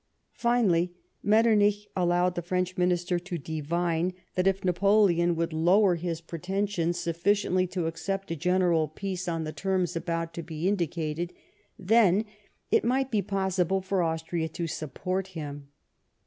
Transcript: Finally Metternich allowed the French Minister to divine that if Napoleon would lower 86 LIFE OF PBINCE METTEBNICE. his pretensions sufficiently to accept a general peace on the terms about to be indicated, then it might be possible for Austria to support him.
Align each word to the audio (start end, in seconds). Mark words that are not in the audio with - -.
Finally 0.33 0.95
Metternich 1.21 1.87
allowed 1.95 2.33
the 2.33 2.41
French 2.41 2.75
Minister 2.75 3.19
to 3.19 3.37
divine 3.37 4.13
that 4.33 4.47
if 4.47 4.65
Napoleon 4.65 5.35
would 5.35 5.53
lower 5.53 5.93
86 5.93 5.93
LIFE 5.93 5.93
OF 5.93 5.93
PBINCE 5.93 6.05
METTEBNICE. 6.07 6.09
his 6.09 6.21
pretensions 6.21 6.97
sufficiently 6.99 7.67
to 7.67 7.85
accept 7.85 8.31
a 8.31 8.35
general 8.35 8.87
peace 8.87 9.27
on 9.27 9.43
the 9.43 9.53
terms 9.53 9.95
about 9.95 10.33
to 10.33 10.41
be 10.41 10.67
indicated, 10.67 11.31
then 11.77 12.25
it 12.71 12.83
might 12.83 13.11
be 13.11 13.21
possible 13.21 13.81
for 13.81 14.01
Austria 14.01 14.47
to 14.49 14.65
support 14.65 15.27
him. 15.37 15.67